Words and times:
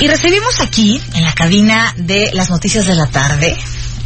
Y 0.00 0.06
recibimos 0.06 0.60
aquí, 0.60 1.00
en 1.14 1.24
la 1.24 1.32
cabina 1.32 1.92
de 1.96 2.30
las 2.32 2.50
noticias 2.50 2.86
de 2.86 2.94
la 2.94 3.08
tarde, 3.08 3.56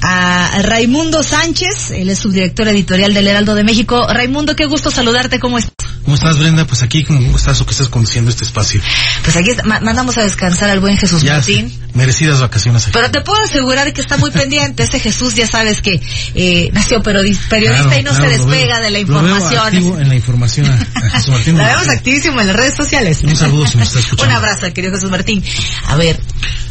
a 0.01 0.63
Raimundo 0.63 1.23
Sánchez, 1.23 1.91
él 1.91 2.09
es 2.09 2.19
subdirector 2.19 2.67
editorial 2.69 3.13
del 3.13 3.29
Heraldo 3.29 3.55
de 3.55 3.63
México. 3.63 4.07
Raimundo, 4.09 4.57
qué 4.57 4.65
gusto 4.65 4.91
saludarte, 4.91 5.39
¿cómo 5.39 5.59
estás? 5.59 5.82
¿Cómo 6.05 6.17
estás, 6.17 6.39
Brenda? 6.39 6.67
Pues 6.67 6.83
aquí, 6.83 7.05
¿cómo 7.05 7.37
estás 7.37 7.61
o 7.61 7.65
que 7.67 7.71
estás 7.71 7.89
conduciendo 7.89 8.29
este 8.31 8.45
espacio? 8.45 8.81
Pues 9.23 9.37
aquí 9.37 9.51
ma- 9.65 9.79
mandamos 9.81 10.17
a 10.19 10.23
descansar 10.23 10.69
al 10.69 10.81
buen 10.81 10.97
Jesús 10.99 11.23
Ya, 11.23 11.35
Martín. 11.35 11.71
sí, 11.71 11.79
merecidas 11.95 12.41
vacaciones. 12.41 12.83
aquí. 12.83 12.91
Pero 12.93 13.11
te 13.11 13.21
puedo 13.21 13.41
asegurar 13.43 13.93
que 13.93 14.01
está 14.01 14.17
muy 14.17 14.31
pendiente. 14.33 14.83
Ese 14.83 14.99
Jesús 14.99 15.35
ya 15.35 15.47
sabes 15.47 15.81
que 15.81 16.01
eh, 16.35 16.71
nació 16.73 17.03
periodista 17.03 17.59
Claro, 17.59 17.85
y 17.99 18.03
no 18.03 18.11
claro, 18.11 18.25
se 18.25 18.31
despega 18.39 18.81
veo- 18.81 18.83
de 18.85 18.91
la 18.91 18.99
lo 19.01 19.23
veo 19.23 19.37
información. 19.37 20.01
en 20.03 20.09
la 20.09 20.15
información 20.17 20.67
a, 20.67 20.75
a 21.07 21.11
Jesús 21.11 21.29
Martín. 21.31 21.57
La 21.59 21.69
vemos 21.69 21.89
activísimo 21.89 22.41
en 22.41 22.47
las 22.49 22.57
redes 22.57 22.75
sociales. 22.75 23.23
Un 23.23 23.37
saludo 23.37 23.67
si 23.67 23.79
nos 23.79 23.89
está 23.89 24.01
escuchando. 24.01 24.31
Un 24.33 24.37
abrazo 24.37 24.73
querido 24.75 24.93
Jesús 24.95 25.11
Martín. 25.11 25.45
A 25.87 25.95
ver, 25.97 26.19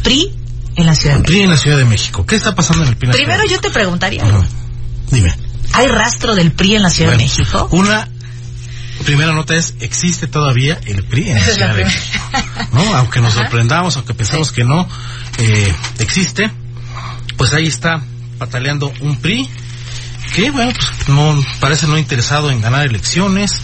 PRI 0.04 0.34
en 0.76 0.86
la 0.86 0.94
Ciudad 0.96 1.16
de 1.16 1.20
México. 1.22 1.28
PRI 1.32 1.42
en 1.44 1.50
la 1.50 1.58
Ciudad 1.58 1.78
de 1.78 1.86
México. 1.86 2.26
¿Qué 2.26 2.36
está 2.36 2.54
pasando 2.54 2.84
en 2.84 2.90
el 2.90 2.98
PRI? 2.98 3.12
Primero 3.12 3.44
yo 3.50 3.60
te 3.62 3.70
preguntaría? 3.70 4.24
Ajá. 4.26 4.46
Dime. 5.10 5.34
¿hay 5.74 5.88
rastro 5.88 6.36
del 6.36 6.52
PRI 6.52 6.76
en 6.76 6.82
la 6.84 6.90
Ciudad 6.90 7.12
Bueno, 7.12 7.20
de 7.20 7.24
México? 7.30 7.70
Una 7.72 8.10
primera 9.04 9.34
nota 9.34 9.56
es, 9.56 9.76
¿existe 9.80 10.28
todavía 10.28 10.80
el 10.86 11.04
PRI 11.04 11.30
en 11.30 11.36
la 11.36 11.46
Ciudad 11.46 11.76
de. 11.76 11.86
México? 11.86 12.20
¿No? 12.74 12.96
Aunque 12.96 13.22
nos 13.22 13.34
sorprendamos, 13.34 13.96
aunque 13.98 14.14
pensamos 14.14 14.52
que 14.52 14.64
no, 14.64 14.88
eh, 15.38 15.74
existe, 16.00 16.52
pues 17.38 17.54
ahí 17.54 17.68
está 17.68 18.02
pataleando 18.38 18.92
un 19.02 19.18
PRI 19.18 19.50
que, 20.36 20.50
bueno, 20.52 20.72
pues 20.74 21.10
no, 21.10 21.44
parece 21.60 21.88
no 21.88 21.98
interesado 21.98 22.52
en 22.52 22.62
ganar 22.62 22.86
elecciones, 22.86 23.62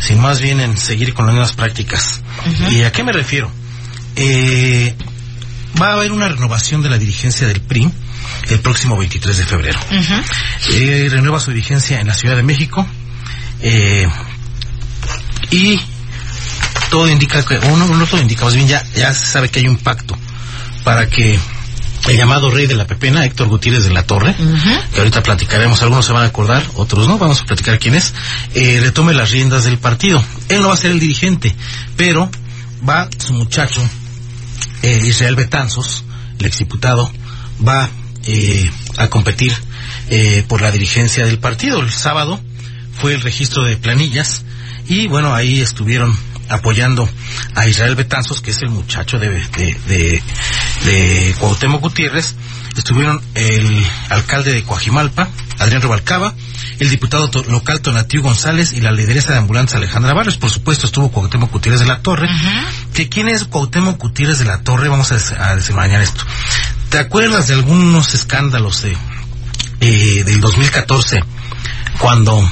sino 0.00 0.22
más 0.22 0.40
bien 0.40 0.60
en 0.60 0.76
seguir 0.76 1.14
con 1.14 1.26
las 1.26 1.34
mismas 1.34 1.52
prácticas. 1.52 2.22
¿Y 2.70 2.82
a 2.82 2.92
qué 2.92 3.04
me 3.04 3.12
refiero? 3.12 3.50
Eh, 4.16 4.94
va 5.80 5.90
a 5.90 5.92
haber 5.94 6.12
una 6.12 6.28
renovación 6.28 6.82
de 6.82 6.88
la 6.88 6.98
dirigencia 6.98 7.46
del 7.46 7.60
PRI 7.60 7.90
el 8.48 8.60
próximo 8.60 8.96
23 8.96 9.36
de 9.36 9.46
febrero. 9.46 9.78
Eh, 10.70 11.08
renueva 11.10 11.38
su 11.38 11.50
dirigencia 11.50 12.00
en 12.00 12.06
la 12.06 12.14
Ciudad 12.14 12.36
de 12.36 12.42
México 12.42 12.86
eh, 13.60 14.06
y 15.50 15.78
todo 16.90 17.08
indica 17.08 17.42
que, 17.44 17.58
o 17.58 17.76
no, 17.76 17.86
no 17.86 18.06
todo 18.06 18.20
indica, 18.20 18.44
más 18.44 18.54
bien 18.54 18.68
ya, 18.68 18.84
ya 18.94 19.12
se 19.12 19.26
sabe 19.26 19.48
que 19.48 19.60
hay 19.60 19.68
un 19.68 19.78
pacto 19.78 20.16
para 20.84 21.08
que 21.08 21.38
el 22.08 22.16
llamado 22.16 22.50
rey 22.50 22.66
de 22.66 22.76
la 22.76 22.86
pepena, 22.86 23.24
Héctor 23.24 23.48
Gutiérrez 23.48 23.84
de 23.84 23.90
la 23.92 24.04
Torre, 24.04 24.34
que 24.92 24.98
ahorita 24.98 25.22
platicaremos, 25.22 25.82
algunos 25.82 26.06
se 26.06 26.12
van 26.12 26.22
a 26.22 26.26
acordar, 26.26 26.64
otros 26.74 27.08
no, 27.08 27.18
vamos 27.18 27.40
a 27.40 27.44
platicar 27.44 27.78
quién 27.80 27.94
es, 27.94 28.14
eh, 28.54 28.78
retome 28.80 29.12
las 29.12 29.32
riendas 29.32 29.64
del 29.64 29.78
partido. 29.78 30.22
Él 30.48 30.60
no 30.60 30.68
va 30.68 30.74
a 30.74 30.76
ser 30.76 30.92
el 30.92 31.00
dirigente, 31.00 31.54
pero 31.96 32.30
va 32.88 33.08
su 33.18 33.32
muchacho, 33.32 33.82
eh, 34.82 35.00
Israel 35.04 35.34
Betanzos, 35.34 36.04
el 36.38 36.46
exdiputado, 36.46 37.10
va 37.66 37.90
eh, 38.26 38.70
a 38.98 39.08
competir 39.08 39.52
eh, 40.08 40.44
por 40.46 40.60
la 40.60 40.70
dirigencia 40.70 41.26
del 41.26 41.38
partido. 41.38 41.80
El 41.80 41.90
sábado 41.90 42.40
fue 43.00 43.14
el 43.14 43.20
registro 43.20 43.64
de 43.64 43.76
planillas 43.76 44.44
y 44.88 45.08
bueno, 45.08 45.34
ahí 45.34 45.60
estuvieron 45.60 46.16
apoyando 46.48 47.08
a 47.54 47.66
Israel 47.66 47.96
Betanzos, 47.96 48.40
que 48.40 48.50
es 48.50 48.62
el 48.62 48.70
muchacho 48.70 49.18
de, 49.18 49.28
de, 49.30 49.76
de, 49.86 50.22
de 50.84 51.34
Cuauhtémoc 51.38 51.80
Gutiérrez. 51.80 52.34
Estuvieron 52.76 53.22
el 53.34 53.86
alcalde 54.10 54.52
de 54.52 54.62
Coajimalpa, 54.62 55.28
Adrián 55.58 55.80
Rubalcaba, 55.80 56.34
el 56.78 56.90
diputado 56.90 57.30
local 57.48 57.80
Tonatiu 57.80 58.22
González 58.22 58.74
y 58.74 58.82
la 58.82 58.92
lideresa 58.92 59.32
de 59.32 59.38
ambulancia 59.38 59.78
Alejandra 59.78 60.12
Barrios. 60.12 60.36
Por 60.36 60.50
supuesto, 60.50 60.86
estuvo 60.86 61.10
Cuauhtémoc 61.10 61.50
Gutiérrez 61.50 61.80
de 61.80 61.86
la 61.86 62.00
Torre. 62.00 62.28
que 62.92 63.08
¿Quién 63.08 63.28
es 63.28 63.44
Cuauhtémoc 63.44 63.98
Gutiérrez 63.98 64.38
de 64.38 64.44
la 64.44 64.60
Torre? 64.60 64.88
Vamos 64.88 65.10
a, 65.10 65.16
a 65.16 66.02
esto. 66.02 66.24
¿Te 66.90 66.98
acuerdas 66.98 67.48
de 67.48 67.54
algunos 67.54 68.14
escándalos 68.14 68.82
de, 68.82 68.96
eh, 69.80 70.24
del 70.24 70.40
2014 70.40 71.20
cuando 71.98 72.46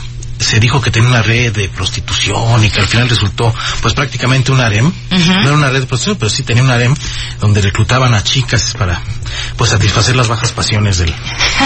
se 0.44 0.60
dijo 0.60 0.80
que 0.80 0.90
tenía 0.90 1.08
una 1.08 1.22
red 1.22 1.52
de 1.52 1.68
prostitución 1.68 2.62
y 2.64 2.70
que 2.70 2.80
al 2.80 2.86
final 2.86 3.08
resultó 3.08 3.52
pues 3.82 3.94
prácticamente 3.94 4.52
un 4.52 4.60
harem 4.60 4.92
no 5.10 5.40
era 5.42 5.52
una 5.54 5.70
red 5.70 5.80
de 5.80 5.86
prostitución 5.86 6.16
pero 6.18 6.30
sí 6.30 6.42
tenía 6.42 6.62
un 6.62 6.70
harem 6.70 6.94
donde 7.40 7.60
reclutaban 7.60 8.14
a 8.14 8.22
chicas 8.22 8.74
para 8.78 9.00
pues 9.56 9.70
satisfacer 9.70 10.14
las 10.16 10.28
bajas 10.28 10.52
pasiones 10.52 10.98
del 10.98 11.14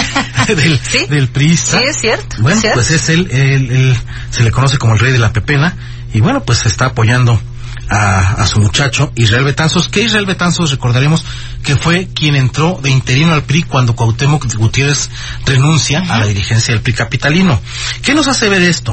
del, 0.57 0.79
Sí. 0.81 1.07
del 1.07 1.29
priista 1.29 1.79
Sí, 1.79 1.85
es 1.89 2.01
cierto, 2.01 2.37
bueno 2.41 2.55
es 2.57 2.61
cierto. 2.63 2.77
pues 2.77 2.91
es 2.91 3.09
él, 3.09 3.29
él, 3.31 3.71
él 3.71 3.97
se 4.31 4.43
le 4.45 4.51
conoce 4.51 4.79
como 4.79 4.95
el 4.95 4.99
rey 5.01 5.13
de 5.13 5.19
la 5.19 5.33
pepena 5.33 5.77
y 6.15 6.21
bueno 6.21 6.43
pues 6.45 6.65
está 6.67 6.87
apoyando 6.87 7.41
a, 7.89 8.35
a 8.35 8.47
su 8.47 8.61
muchacho 8.61 9.13
Israel 9.15 9.45
Betanzos 9.45 9.89
que 9.89 10.03
Israel 10.03 10.27
Betanzos 10.27 10.71
recordaremos 10.71 11.25
que 11.63 11.77
fue 11.77 12.09
quien 12.15 12.37
entró 12.37 12.79
de 12.83 12.91
interino 12.91 13.35
al 13.35 13.45
PRI 13.45 13.63
cuando 13.63 13.95
Cuauhtémoc 13.95 14.47
Gutiérrez 14.57 15.11
renuncia 15.47 16.01
a 16.01 16.19
la 16.19 16.27
dirigencia 16.27 16.75
del 16.75 16.83
PRI 16.83 16.95
capitalino 16.95 17.61
¿qué 18.03 18.15
nos 18.15 18.29
hace 18.29 18.49
ver 18.49 18.63
esto? 18.63 18.93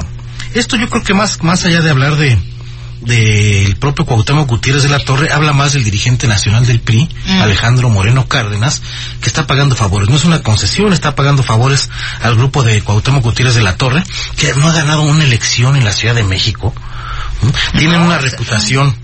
esto 0.54 0.76
yo 0.76 0.88
creo 0.88 1.02
que 1.02 1.14
más, 1.14 1.42
más 1.42 1.64
allá 1.64 1.80
de 1.80 1.90
hablar 1.90 2.16
de 2.16 2.38
del 3.00 3.76
propio 3.76 4.04
Cuauhtémoc 4.04 4.48
Gutiérrez 4.48 4.82
de 4.82 4.88
la 4.88 4.98
Torre 4.98 5.32
habla 5.32 5.52
más 5.52 5.72
del 5.72 5.84
dirigente 5.84 6.26
nacional 6.26 6.66
del 6.66 6.80
PRI, 6.80 7.08
Alejandro 7.40 7.88
Moreno 7.88 8.26
Cárdenas, 8.26 8.82
que 9.20 9.28
está 9.28 9.46
pagando 9.46 9.76
favores. 9.76 10.08
No 10.08 10.16
es 10.16 10.24
una 10.24 10.42
concesión, 10.42 10.92
está 10.92 11.14
pagando 11.14 11.42
favores 11.42 11.90
al 12.22 12.36
grupo 12.36 12.62
de 12.62 12.80
Cuauhtémoc 12.82 13.22
Gutiérrez 13.22 13.54
de 13.54 13.62
la 13.62 13.76
Torre, 13.76 14.02
que 14.36 14.54
no 14.54 14.68
ha 14.68 14.72
ganado 14.72 15.02
una 15.02 15.24
elección 15.24 15.76
en 15.76 15.84
la 15.84 15.92
Ciudad 15.92 16.14
de 16.14 16.24
México. 16.24 16.74
¿Mm? 17.42 17.78
Tienen 17.78 18.00
una 18.02 18.18
reputación 18.18 18.94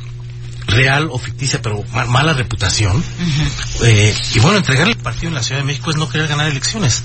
real 0.66 1.08
o 1.10 1.18
ficticia, 1.18 1.60
pero 1.60 1.82
ma- 1.92 2.04
mala 2.06 2.32
reputación. 2.32 3.02
Eh, 3.82 4.14
y 4.34 4.38
bueno, 4.40 4.58
entregar 4.58 4.88
el 4.88 4.96
partido 4.96 5.28
en 5.28 5.34
la 5.34 5.42
Ciudad 5.42 5.60
de 5.60 5.66
México 5.66 5.90
es 5.90 5.96
no 5.96 6.08
querer 6.08 6.28
ganar 6.28 6.46
elecciones, 6.48 7.02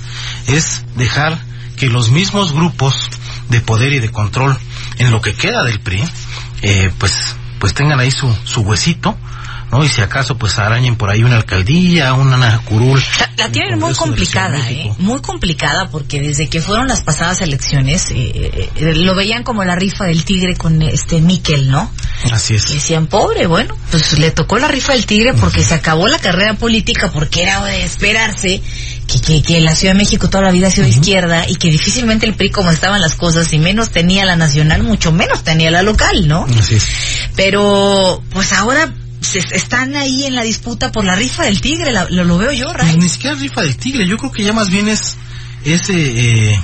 es 0.48 0.84
dejar 0.96 1.40
que 1.76 1.88
los 1.88 2.10
mismos 2.12 2.54
grupos 2.54 3.10
de 3.50 3.62
poder 3.62 3.94
y 3.94 4.00
de 4.00 4.12
control 4.12 4.58
en 4.98 5.12
lo 5.12 5.22
que 5.22 5.34
queda 5.34 5.64
del 5.64 5.80
PRI, 5.80 6.04
eh, 6.62 6.92
pues, 6.98 7.14
pues 7.60 7.74
tengan 7.74 8.00
ahí 8.00 8.12
su, 8.12 8.34
su 8.46 8.62
huesito, 8.62 9.18
¿no? 9.78 9.86
Y 9.86 9.90
si 9.90 10.02
acaso 10.02 10.38
pues 10.38 10.58
arañen 10.58 10.96
por 10.96 11.10
ahí 11.10 11.24
una 11.24 11.38
alcaldía, 11.38 12.14
una 12.14 12.60
curul. 12.60 13.02
La, 13.20 13.46
la 13.46 13.52
tienen 13.52 13.80
muy 13.80 13.94
complicada, 13.94 14.70
¿eh? 14.70 14.92
Muy 14.98 15.22
complicada 15.22 15.90
porque 15.90 16.22
desde 16.22 16.50
que 16.50 16.62
fueron 16.62 16.88
las 16.88 17.02
pasadas 17.02 17.42
elecciones 17.42 18.08
eh, 18.12 18.70
eh, 18.76 18.94
lo 18.96 19.16
veían 19.16 19.44
como 19.44 19.64
la 19.64 19.76
rifa 19.76 20.06
del 20.06 20.24
tigre 20.24 20.56
con 20.56 20.82
este 20.82 21.22
Miquel, 21.22 21.70
¿no? 21.70 21.92
Así 22.32 22.56
es. 22.56 22.70
Y 22.72 22.76
decían, 22.76 23.08
pobre, 23.08 23.48
bueno, 23.48 23.76
pues 23.92 24.18
le 24.18 24.32
tocó 24.32 24.58
la 24.58 24.68
rifa 24.68 24.94
del 24.94 25.06
tigre 25.06 25.34
porque 25.34 25.64
se 25.64 25.74
acabó 25.74 26.08
la 26.08 26.20
carrera 26.20 26.56
política 26.56 27.12
porque 27.12 27.44
era 27.44 27.64
de 27.64 27.84
esperarse 27.84 28.62
que, 29.08 29.22
que, 29.22 29.42
que 29.42 29.62
la 29.62 29.76
Ciudad 29.76 29.94
de 29.94 30.00
México 30.00 30.30
toda 30.30 30.44
la 30.44 30.52
vida 30.52 30.68
ha 30.68 30.72
sido 30.72 30.88
izquierda 30.88 31.48
y 31.48 31.56
que 31.56 31.70
difícilmente 31.70 32.26
el 32.26 32.34
PRI 32.34 32.52
como 32.52 32.72
estaban 32.72 33.02
las 33.02 33.16
cosas 33.16 33.52
y 33.54 33.60
menos 33.60 33.92
tenía 33.92 34.26
la 34.26 34.36
nacional, 34.36 34.84
mucho 34.84 35.12
menos 35.12 35.44
tenía 35.44 35.72
la 35.72 35.84
local, 35.84 36.28
¿no? 36.28 36.46
Así 36.58 36.76
es. 36.76 36.86
Pero 37.36 38.22
pues 38.32 38.52
ahora 38.54 38.92
se, 39.28 39.40
están 39.52 39.96
ahí 39.96 40.24
en 40.26 40.36
la 40.36 40.44
disputa 40.44 40.92
por 40.92 41.06
la 41.06 41.16
rifa 41.16 41.44
del 41.44 41.62
tigre, 41.62 41.92
la- 41.92 42.08
lo, 42.10 42.24
lo 42.24 42.38
veo 42.38 42.52
yo, 42.52 42.66
Pues 42.74 42.78
Ray. 42.78 42.98
ni 42.98 43.10
siquiera 43.10 43.36
rifa 43.36 43.62
del 43.62 43.78
tigre, 43.78 44.08
yo 44.08 44.18
creo 44.18 44.32
que 44.32 44.44
ya 44.44 44.54
más 44.54 44.70
bien 44.70 44.88
es, 44.88 45.18
eh, 45.66 45.78
eh, 45.90 46.60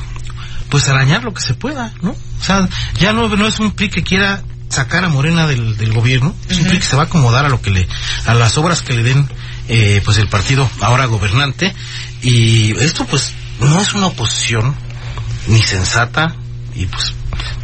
pues 0.70 0.88
arañar 0.90 1.24
lo 1.24 1.34
que 1.34 1.42
se 1.42 1.54
pueda, 1.54 1.94
¿no? 2.02 2.12
O 2.12 2.44
sea, 2.44 2.68
ya 3.00 3.14
no, 3.14 3.28
no 3.30 3.48
es 3.48 3.60
un 3.60 3.72
PRI 3.72 3.90
que 3.90 4.04
quiera 4.04 4.44
sacar 4.70 5.06
a 5.06 5.10
Morena 5.10 5.46
del, 5.46 5.78
del 5.78 5.94
gobierno, 5.94 6.34
es 6.50 6.58
un 6.58 6.66
PRI 6.66 6.78
que 6.80 6.86
se 6.86 6.96
va 6.96 7.04
a 7.04 7.06
acomodar 7.06 7.46
a 7.46 7.50
lo 7.50 7.62
que 7.62 7.70
le, 7.70 7.88
a 8.26 8.34
las 8.34 8.58
obras 8.58 8.82
que 8.82 8.94
le 8.94 9.04
den, 9.04 9.28
eh, 9.68 10.02
pues 10.04 10.18
el 10.18 10.28
partido 10.28 10.70
ahora 10.82 11.06
gobernante, 11.06 11.74
y 12.22 12.72
esto 12.80 13.06
pues 13.06 13.34
no 13.60 13.80
es 13.80 13.94
una 13.94 14.08
oposición 14.08 14.76
ni 15.48 15.62
sensata, 15.62 16.36
y 16.76 16.86
pues 16.88 17.14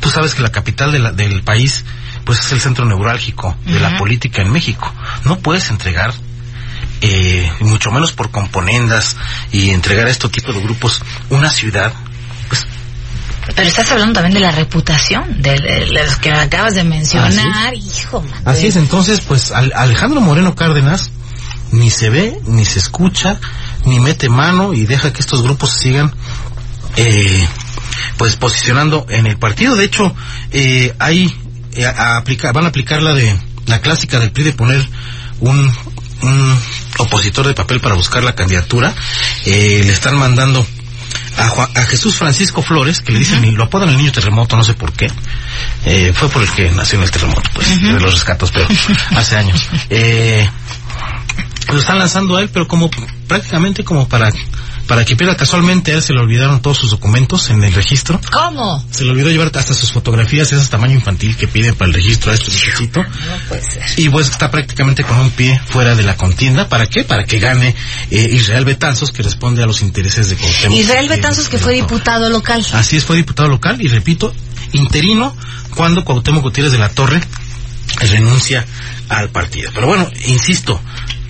tú 0.02 0.10
sabes 0.10 0.36
que 0.36 0.42
la 0.44 0.52
capital 0.52 0.92
de 0.92 1.00
la- 1.00 1.12
del 1.12 1.42
país 1.44 1.84
pues 2.25 2.39
es 2.39 2.51
el 2.51 2.62
centro 2.62 2.86
neurálgico 2.86 3.56
de 3.66 3.80
la 3.80 3.98
política 3.98 4.42
en 4.42 4.51
México. 4.51 4.94
No 5.25 5.39
puedes 5.39 5.69
entregar 5.69 6.13
eh, 7.01 7.51
mucho 7.62 7.92
menos 7.92 8.12
por 8.12 8.30
componendas 8.31 9.16
y 9.51 9.69
entregar 9.71 10.07
a 10.07 10.12
este 10.12 10.27
tipo 10.30 10.51
de 10.54 10.62
grupos 10.62 11.01
una 11.30 11.50
ciudad, 11.50 11.94
pues 12.50 12.66
Pero 13.56 13.68
estás 13.68 13.92
hablando 13.92 14.13
también 14.13 14.33
de 14.33 14.39
la 14.42 14.51
reputación 14.51 15.42
de, 15.42 15.60
de 15.60 15.86
los 15.88 16.16
que 16.18 16.31
acabas 16.31 16.75
de 16.75 16.83
mencionar, 16.83 17.74
hijo. 17.74 18.24
Así 18.45 18.68
es, 18.68 18.75
entonces, 18.75 19.21
pues 19.21 19.51
al- 19.51 19.74
Alejandro 19.75 20.19
Moreno 20.21 20.56
Cárdenas 20.56 21.12
ni 21.71 21.89
se 21.89 22.10
ve, 22.10 22.38
ni 22.48 22.66
se 22.66 22.80
escucha, 22.80 23.39
ni 23.86 24.00
mete 24.00 24.27
mano 24.27 24.74
y 24.74 24.86
deja 24.86 25.13
que 25.13 25.21
estos 25.21 25.42
grupos 25.44 25.71
sigan 25.71 26.13
eh, 26.98 27.48
pues 28.18 28.36
posicionando 28.36 29.06
en 29.10 29.25
el 29.27 29.38
partido. 29.38 29.75
De 29.75 29.86
hecho, 29.86 30.13
eh, 30.51 30.94
hay 31.00 31.33
a 31.84 32.18
aplicar, 32.18 32.54
van 32.54 32.66
a 32.66 32.70
aplicar 32.70 33.02
la 33.02 33.14
de 33.14 33.36
la 33.66 33.80
clásica 33.81 34.20
del 34.20 34.31
PRI 34.31 34.44
de 34.46 34.54
poner 34.54 34.88
un, 35.40 35.72
un 36.22 36.60
opositor 36.98 37.48
de 37.48 37.54
papel 37.54 37.80
para 37.80 37.96
buscar 37.96 38.24
la 38.24 38.36
candidatura. 38.36 38.94
Eh, 39.46 39.81
le 39.86 39.92
están 39.94 40.18
mandando 40.18 40.66
a, 41.38 41.48
Juan- 41.50 41.70
a 41.76 41.84
Jesús 41.84 42.16
Francisco 42.16 42.62
Flores, 42.62 43.02
que 43.02 43.12
le 43.14 43.20
dicen, 43.20 43.56
lo 43.56 43.64
apodan 43.66 43.90
el 43.90 43.98
niño 43.98 44.12
terremoto, 44.12 44.58
no 44.58 44.64
sé 44.64 44.74
por 44.74 44.92
qué. 44.94 45.08
Eh, 45.86 46.12
fue 46.16 46.30
por 46.30 46.42
el 46.42 46.50
que 46.52 46.70
nació 46.72 46.98
en 46.98 47.04
el 47.04 47.12
terremoto, 47.12 47.42
pues, 47.54 47.81
de 47.81 47.92
los 48.00 48.14
rescatos, 48.14 48.52
pero 48.52 48.68
hace 49.16 49.36
años. 49.38 49.68
Eh, 49.90 50.48
lo 51.72 51.80
están 51.80 52.00
lanzando 52.00 52.36
a 52.38 52.42
él, 52.42 52.50
pero 52.52 52.68
como 52.68 52.90
prácticamente 53.28 53.84
como 53.84 54.08
para 54.10 54.31
para 54.90 55.06
que 55.06 55.16
pierda 55.16 55.38
casualmente 55.38 55.92
a 55.92 55.98
él 55.98 56.02
se 56.02 56.14
le 56.14 56.20
olvidaron 56.20 56.64
todos 56.64 56.80
sus 56.80 56.90
documentos 56.90 57.52
en 57.52 57.64
el 57.64 57.72
registro. 57.72 58.20
¿Cómo? 58.32 58.84
Se 58.90 59.06
le 59.06 59.12
olvidó 59.12 59.30
llevar 59.30 59.52
hasta 59.54 59.76
sus 59.76 59.92
fotografías, 59.92 60.52
ese 60.52 60.68
tamaño 60.68 60.96
infantil 60.96 61.38
que 61.38 61.48
piden 61.48 61.76
para 61.76 61.90
el 61.90 61.94
registro 61.94 62.32
a 62.32 62.34
este 62.34 62.50
muchachito. 62.50 63.04
No 63.04 63.48
puede 63.48 63.62
ser. 63.62 63.84
Y 63.98 64.10
pues 64.10 64.32
está 64.32 64.50
prácticamente 64.50 65.04
con 65.04 65.20
un 65.20 65.30
pie 65.30 65.62
fuera 65.64 65.94
de 65.94 66.02
la 66.02 66.18
contienda. 66.18 66.68
¿Para 66.68 66.88
qué? 66.88 67.04
Para 67.04 67.26
que 67.26 67.38
gane 67.38 67.76
eh, 68.10 68.30
Israel 68.32 68.66
Betanzos, 68.66 69.12
que 69.12 69.22
responde 69.22 69.62
a 69.62 69.68
los 69.68 69.84
intereses 69.84 70.28
de 70.28 70.38
Cuauhtémoc. 70.38 70.80
Israel 70.80 71.06
eh, 71.06 71.10
Betanzos, 71.10 71.50
que 71.50 71.60
fue 71.60 71.76
diputado 71.76 72.28
local. 72.32 72.66
Así 72.74 72.98
es, 72.98 73.06
fue 73.06 73.16
diputado 73.16 73.48
local 73.48 73.78
y 73.80 73.90
repito, 73.90 74.34
interino 74.72 75.38
cuando 75.76 76.04
Cuauhtémoc 76.04 76.42
Gutiérrez 76.42 76.72
de 76.72 76.80
la 76.80 76.90
Torre 76.90 77.22
renuncia 78.00 78.66
al 79.08 79.30
partido. 79.30 79.70
Pero 79.72 79.86
bueno, 79.86 80.10
insisto, 80.26 80.82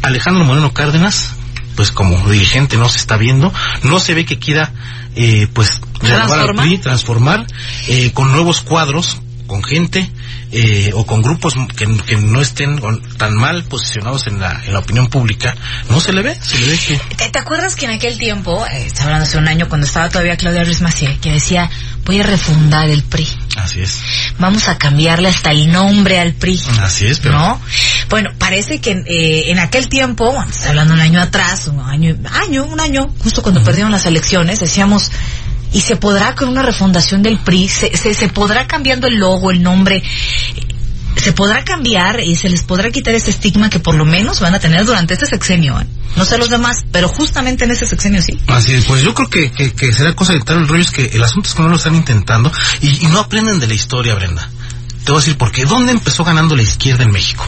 Alejandro 0.02 0.46
Moreno 0.46 0.74
Cárdenas, 0.74 1.34
pues 1.80 1.94
como 1.94 2.18
dirigente 2.30 2.76
no 2.76 2.90
se 2.90 2.98
está 2.98 3.16
viendo, 3.16 3.54
no 3.84 4.02
se 4.02 4.14
ve 4.14 4.26
que 4.26 4.38
quiera, 4.38 4.74
eh, 5.16 5.48
pues, 5.54 5.80
¿Transformar? 5.98 6.68
Transformar 6.82 7.48
eh, 7.88 8.12
con 8.14 8.34
nuevos 8.34 8.60
cuadros, 8.60 9.22
con 9.48 9.64
gente 9.64 10.12
eh, 10.52 10.92
o 10.96 11.06
con 11.06 11.22
grupos 11.22 11.54
que, 11.76 11.86
que 12.06 12.16
no 12.18 12.42
estén 12.42 12.78
con- 12.80 13.02
tan 13.18 13.36
mal 13.36 13.64
posicionados 13.66 14.28
en 14.28 14.40
la, 14.40 14.62
en 14.66 14.74
la 14.74 14.80
opinión 14.80 15.08
pública, 15.08 15.56
no 15.90 16.00
se 16.00 16.12
le 16.14 16.22
ve, 16.24 16.36
se 16.42 16.58
le 16.60 16.68
ve 16.68 16.78
que 16.78 17.16
¿Te, 17.16 17.30
te 17.30 17.40
acuerdas 17.40 17.76
que 17.76 17.86
en 17.86 17.92
aquel 17.92 18.18
tiempo, 18.18 18.66
eh, 18.68 18.86
está 18.86 19.04
hablando 19.04 19.24
hace 19.26 19.38
un 19.38 19.48
año, 19.48 19.68
cuando 19.70 19.86
estaba 19.88 20.10
todavía 20.10 20.38
Claudia 20.38 20.64
Ruiz 20.64 20.82
Maciel, 20.82 21.20
que 21.20 21.32
decía, 21.34 21.70
voy 22.06 22.20
a 22.20 22.24
refundar 22.24 22.90
el 22.90 23.04
PRI, 23.04 23.28
así 23.58 23.82
es, 23.82 24.00
vamos 24.40 24.68
a 24.70 24.78
cambiarle 24.78 25.30
hasta 25.30 25.52
el 25.52 25.72
nombre 25.72 26.20
al 26.20 26.34
PRI? 26.34 26.60
así 26.82 27.06
es, 27.06 27.20
pero 27.20 27.38
¿No? 27.38 27.62
Bueno, 28.10 28.32
parece 28.40 28.80
que 28.82 28.92
eh, 29.06 29.52
en 29.52 29.60
aquel 29.60 29.88
tiempo, 29.88 30.32
bueno, 30.32 30.50
estoy 30.50 30.70
hablando 30.70 30.96
un 30.96 31.00
año 31.00 31.22
atrás, 31.22 31.68
un 31.68 31.80
año, 31.80 32.16
año, 32.32 32.64
un 32.66 32.80
año, 32.80 33.14
justo 33.24 33.44
cuando 33.44 33.62
perdieron 33.64 33.92
las 33.92 34.06
elecciones, 34.08 34.60
decíamos, 34.60 35.12
¿y 35.72 35.82
se 35.82 35.96
podrá 35.96 36.36
con 36.36 36.50
una 36.50 36.62
refundación 36.62 37.22
del 37.22 37.40
PRI? 37.40 37.68
¿Se, 37.68 37.96
se, 37.98 38.14
se 38.14 38.30
podrá 38.30 38.68
cambiando 38.68 39.08
el 39.08 39.16
logo, 39.16 39.52
el 39.52 39.62
nombre? 39.62 40.04
¿Se 41.16 41.34
podrá 41.34 41.64
cambiar 41.66 42.22
y 42.22 42.36
se 42.36 42.50
les 42.50 42.64
podrá 42.64 42.90
quitar 42.92 43.14
ese 43.14 43.32
estigma 43.32 43.70
que 43.70 43.80
por 43.80 43.96
lo 43.96 44.06
menos 44.06 44.40
van 44.40 44.54
a 44.56 44.60
tener 44.60 44.86
durante 44.86 45.16
este 45.16 45.26
sexenio? 45.26 45.80
eh? 45.80 45.86
No 46.16 46.24
sé 46.26 46.38
los 46.38 46.50
demás, 46.50 46.86
pero 46.92 47.08
justamente 47.10 47.66
en 47.66 47.72
ese 47.72 47.86
sexenio 47.86 48.22
sí. 48.22 48.40
Así 48.48 48.74
es, 48.74 48.86
pues 48.86 49.02
yo 49.02 49.14
creo 49.14 49.30
que, 49.30 49.52
que, 49.52 49.74
que 49.74 49.92
será 49.92 50.16
cosa 50.16 50.34
de 50.34 50.40
quitar 50.40 50.58
el 50.58 50.68
rollo, 50.68 50.82
es 50.82 50.92
que 50.92 51.06
el 51.06 51.24
asunto 51.24 51.50
es 51.50 51.56
que 51.56 51.62
no 51.62 51.70
lo 51.70 51.76
están 51.76 51.96
intentando 51.96 52.52
y, 52.82 53.06
y 53.06 53.08
no 53.08 53.20
aprenden 53.20 53.60
de 53.60 53.68
la 53.68 53.74
historia, 53.74 54.16
Brenda. 54.16 54.50
Te 55.04 55.12
voy 55.12 55.20
a 55.20 55.24
decir 55.24 55.38
por 55.38 55.52
qué. 55.52 55.66
¿Dónde 55.66 55.92
empezó 55.92 56.24
ganando 56.24 56.56
la 56.56 56.62
izquierda 56.62 57.04
en 57.04 57.12
México? 57.12 57.46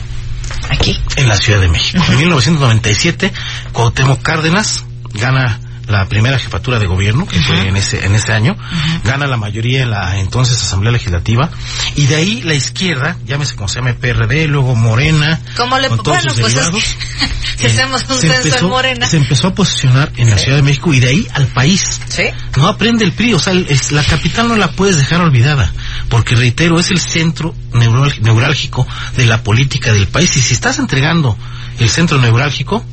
Aquí. 0.70 1.00
En 1.16 1.28
la 1.28 1.36
Ciudad 1.36 1.62
de 1.62 1.68
México. 1.70 2.04
En 2.10 2.18
1997, 2.18 3.32
Cuauhtémoc 3.72 4.22
Cárdenas 4.22 4.84
gana 5.14 5.60
la 5.92 6.08
primera 6.08 6.40
jefatura 6.40 6.80
de 6.80 6.88
gobierno, 6.88 7.28
que 7.28 7.40
fue 7.42 7.68
en 7.68 7.76
ese, 7.78 8.06
en 8.06 8.16
ese 8.16 8.32
año, 8.34 8.56
gana 9.04 9.28
la 9.28 9.38
mayoría 9.38 9.84
en 9.84 9.92
la 9.92 10.18
entonces 10.20 10.62
Asamblea 10.62 10.92
Legislativa, 10.92 11.50
y 11.96 12.08
de 12.08 12.16
ahí 12.16 12.42
la 12.42 12.54
izquierda, 12.54 13.18
llámese 13.26 13.56
como 13.56 13.68
se 13.68 13.76
llame 13.80 13.94
PRD, 13.94 14.48
luego 14.48 14.76
Morena, 14.76 15.40
¿Cómo 15.58 15.78
le 15.78 15.90
con 15.90 15.98
todos 15.98 16.18
bueno, 16.18 16.32
sus 16.32 16.40
pues 16.42 16.54
es 16.56 16.60
derivados, 16.60 16.84
que- 17.20 17.42
si 17.62 17.68
eh, 17.68 17.70
hacemos 17.70 18.02
un 18.10 18.16
se 18.16 18.22
censo 18.22 18.34
en 18.42 18.54
empezó- 18.54 18.70
Morena. 18.70 19.06
Se 19.08 19.18
empezó 19.18 19.48
a 19.50 19.54
posicionar 19.54 20.12
en 20.18 20.30
la 20.32 20.38
Ciudad 20.38 20.58
de 20.58 20.64
México 20.64 20.94
y 20.94 21.00
de 21.00 21.10
ahí 21.10 21.28
al 21.34 21.46
país. 21.48 22.02
Sí. 22.08 22.24
No 22.58 22.68
aprende 22.68 23.06
el 23.06 23.12
PRI, 23.12 23.34
o 23.36 23.40
sea, 23.40 23.54
el- 23.54 23.68
es, 23.70 23.92
la 23.92 24.04
capital 24.04 24.48
no 24.48 24.56
la 24.56 24.72
puedes 24.72 24.98
dejar 24.98 25.22
olvidada, 25.22 25.72
porque 26.10 26.36
reitero, 26.36 26.80
es 26.80 26.90
el 26.90 27.00
centro 27.00 27.54
neurálgico 27.74 28.88
de 29.16 29.26
la 29.26 29.44
política 29.44 29.94
del 29.94 30.08
país. 30.08 30.36
Y 30.38 30.42
si 30.42 30.54
estás 30.54 30.80
entregando 30.80 31.38
el 31.80 31.90
centro 31.90 32.18
neurálgico, 32.20 32.84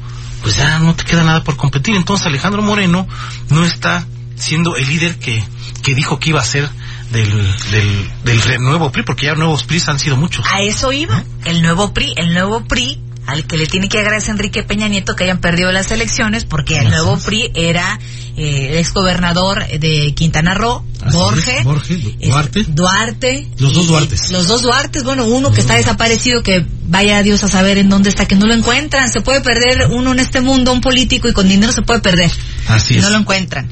pues 0.42 0.56
ya 0.56 0.78
no 0.78 0.94
te 0.94 1.04
queda 1.04 1.24
nada 1.24 1.42
por 1.44 1.56
competir. 1.56 1.94
Entonces 1.96 2.26
Alejandro 2.26 2.62
Moreno 2.62 3.06
no 3.50 3.64
está 3.64 4.06
siendo 4.36 4.76
el 4.76 4.86
líder 4.88 5.18
que, 5.18 5.42
que 5.82 5.94
dijo 5.94 6.18
que 6.20 6.30
iba 6.30 6.40
a 6.40 6.44
ser 6.44 6.68
del, 7.10 7.30
del, 7.70 8.08
del 8.24 8.60
nuevo 8.60 8.92
PRI, 8.92 9.02
porque 9.02 9.26
ya 9.26 9.34
nuevos 9.34 9.64
PRIs 9.64 9.88
han 9.88 9.98
sido 9.98 10.16
muchos. 10.16 10.44
A 10.52 10.60
eso 10.62 10.92
iba. 10.92 11.24
El 11.44 11.62
nuevo 11.62 11.92
PRI, 11.94 12.12
el 12.16 12.32
nuevo 12.34 12.64
PRI, 12.64 13.00
al 13.26 13.46
que 13.46 13.56
le 13.58 13.66
tiene 13.66 13.88
que 13.88 13.98
agradecer 13.98 14.30
Enrique 14.30 14.62
Peña 14.62 14.88
Nieto 14.88 15.14
que 15.16 15.24
hayan 15.24 15.38
perdido 15.40 15.70
las 15.72 15.90
elecciones, 15.90 16.44
porque 16.44 16.78
el 16.78 16.88
nuevo. 16.90 17.18
PRI 17.18 17.50
era 17.54 17.98
eh, 18.36 18.78
exgobernador 18.78 19.66
de 19.66 20.14
Quintana 20.14 20.54
Roo, 20.54 20.84
Así 21.04 21.16
Borge, 21.16 21.58
es, 21.58 21.64
Borge, 21.64 21.96
Du- 21.96 22.16
es- 22.20 22.28
Duarte. 22.30 22.64
Duarte. 22.68 23.48
Los 23.58 23.72
dos 23.74 23.86
Duartes. 23.88 24.30
Los 24.30 24.46
dos 24.46 24.62
Duartes, 24.62 25.02
bueno, 25.04 25.24
uno 25.24 25.50
que 25.50 25.60
está 25.60 25.74
desaparecido, 25.74 26.42
que 26.42 26.64
vaya 26.88 27.22
Dios 27.22 27.44
a 27.44 27.48
saber 27.48 27.78
en 27.78 27.88
dónde 27.88 28.08
está, 28.08 28.26
que 28.26 28.34
no 28.34 28.46
lo 28.46 28.54
encuentran. 28.54 29.08
Se 29.10 29.20
puede 29.20 29.40
perder 29.40 29.88
uno 29.90 30.12
en 30.12 30.18
este 30.18 30.40
mundo, 30.40 30.72
un 30.72 30.80
político, 30.80 31.28
y 31.28 31.32
con 31.32 31.48
dinero 31.48 31.72
se 31.72 31.82
puede 31.82 32.00
perder. 32.00 32.30
Así 32.66 32.96
es. 32.96 33.02
no 33.02 33.10
lo 33.10 33.18
encuentran. 33.18 33.68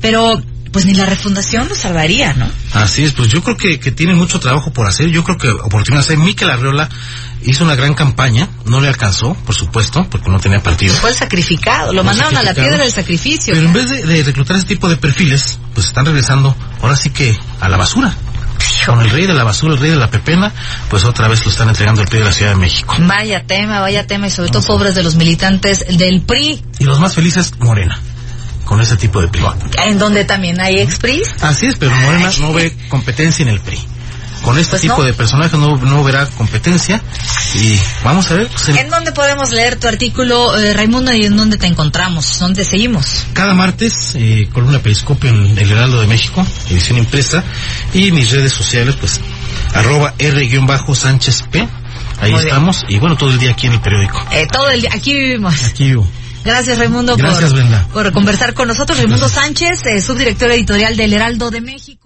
Pero, 0.00 0.42
pues 0.72 0.84
ni 0.84 0.94
la 0.94 1.06
refundación 1.06 1.68
lo 1.68 1.74
salvaría, 1.74 2.34
¿no? 2.34 2.50
Así 2.74 3.04
es, 3.04 3.12
pues 3.12 3.28
yo 3.28 3.42
creo 3.42 3.56
que, 3.56 3.80
que 3.80 3.92
tiene 3.92 4.14
mucho 4.14 4.40
trabajo 4.40 4.72
por 4.72 4.86
hacer. 4.86 5.08
Yo 5.08 5.24
creo 5.24 5.38
que 5.38 5.48
oportunidades 5.48 6.10
hay. 6.10 6.16
Miquel 6.18 6.50
Arriola 6.50 6.88
hizo 7.42 7.64
una 7.64 7.76
gran 7.76 7.94
campaña, 7.94 8.48
no 8.66 8.80
le 8.80 8.88
alcanzó, 8.88 9.34
por 9.34 9.54
supuesto, 9.54 10.06
porque 10.10 10.28
no 10.28 10.38
tenía 10.40 10.60
partido. 10.60 10.94
Fue 10.94 11.10
el 11.10 11.16
sacrificado, 11.16 11.92
lo 11.92 12.04
mandaron 12.04 12.36
a 12.36 12.42
la 12.42 12.52
piedra 12.52 12.78
del 12.78 12.92
sacrificio. 12.92 13.54
Pero 13.54 13.66
en 13.66 13.72
vez 13.72 13.88
de, 13.88 14.02
de 14.02 14.22
reclutar 14.24 14.56
ese 14.56 14.66
tipo 14.66 14.88
de 14.88 14.96
perfiles, 14.96 15.58
pues 15.72 15.86
están 15.86 16.04
regresando 16.04 16.54
ahora 16.82 16.96
sí 16.96 17.10
que 17.10 17.38
a 17.60 17.68
la 17.68 17.76
basura. 17.76 18.14
Con 18.84 19.00
el 19.00 19.10
rey 19.10 19.26
de 19.26 19.34
la 19.34 19.42
basura, 19.44 19.74
el 19.74 19.80
rey 19.80 19.90
de 19.90 19.96
la 19.96 20.08
pepena, 20.10 20.52
pues 20.88 21.04
otra 21.04 21.28
vez 21.28 21.44
lo 21.44 21.50
están 21.50 21.68
entregando 21.68 22.02
al 22.02 22.08
pie 22.08 22.20
de 22.20 22.26
la 22.26 22.32
Ciudad 22.32 22.52
de 22.52 22.58
México. 22.58 22.94
Vaya 23.00 23.44
tema, 23.44 23.80
vaya 23.80 24.06
tema, 24.06 24.28
y 24.28 24.30
sobre 24.30 24.50
todo 24.50 24.62
pobres 24.62 24.94
de 24.94 25.02
los 25.02 25.16
militantes 25.16 25.84
del 25.98 26.22
PRI, 26.22 26.62
Y 26.78 26.84
los 26.84 27.00
más 27.00 27.14
felices, 27.14 27.52
Morena, 27.58 27.98
con 28.64 28.80
ese 28.80 28.96
tipo 28.96 29.20
de 29.20 29.28
PRI. 29.28 29.42
en 29.86 29.98
donde 29.98 30.24
también 30.24 30.60
hay 30.60 30.76
expris. 30.76 31.28
Así 31.40 31.66
es, 31.66 31.76
pero 31.76 31.94
Morena 31.96 32.30
no 32.40 32.52
ve 32.52 32.76
competencia 32.88 33.42
en 33.42 33.48
el 33.48 33.60
PRI. 33.60 33.78
Con 34.46 34.58
este 34.58 34.70
Pues 34.70 34.82
tipo 34.82 34.98
no. 34.98 35.02
de 35.02 35.12
personajes 35.12 35.58
no, 35.58 35.76
no 35.76 36.04
verá 36.04 36.24
competencia 36.24 37.02
y 37.56 37.76
vamos 38.04 38.30
a 38.30 38.34
ver, 38.34 38.46
pues, 38.46 38.68
el- 38.68 38.78
¿En 38.78 38.90
dónde 38.90 39.10
podemos 39.10 39.50
leer 39.50 39.74
tu 39.74 39.88
artículo, 39.88 40.56
eh, 40.56 40.72
Raimundo, 40.72 41.12
y 41.12 41.24
en 41.26 41.36
dónde 41.36 41.56
te 41.56 41.66
encontramos? 41.66 42.38
¿Dónde 42.38 42.64
seguimos? 42.64 43.24
Cada 43.32 43.54
martes, 43.54 44.12
eh, 44.14 44.48
columna 44.52 44.78
Periscopio 44.78 45.30
en 45.30 45.58
el 45.58 45.72
Heraldo 45.72 46.00
de 46.00 46.06
México, 46.06 46.46
edición 46.70 46.98
impresa, 46.98 47.42
y 47.92 48.12
mis 48.12 48.30
redes 48.30 48.52
sociales, 48.52 48.94
pues, 49.00 49.20
arroba 49.74 50.14
R-Sánchez 50.16 51.42
P. 51.50 51.58
Ahí 52.20 52.30
Muy 52.30 52.40
bien. 52.42 52.46
estamos, 52.46 52.84
y 52.88 52.98
bueno, 53.00 53.16
todo 53.16 53.30
el 53.30 53.38
día 53.40 53.50
aquí 53.50 53.66
en 53.66 53.72
el 53.72 53.80
periódico. 53.80 54.24
Eh, 54.30 54.46
todo 54.50 54.70
el 54.70 54.80
día, 54.80 54.90
aquí 54.94 55.12
vivimos. 55.12 55.64
Aquí 55.64 55.86
vivo. 55.86 56.08
Gracias, 56.44 56.78
Raimundo, 56.78 57.16
Gracias, 57.16 57.50
por, 57.50 57.58
Brenda. 57.58 57.88
por 57.92 58.12
conversar 58.12 58.54
con 58.54 58.68
nosotros. 58.68 58.96
Raimundo 58.96 59.28
Sánchez, 59.28 59.80
eh, 59.86 60.00
subdirector 60.00 60.52
editorial 60.52 60.96
del 60.96 61.12
Heraldo 61.12 61.50
de 61.50 61.60
México. 61.60 62.05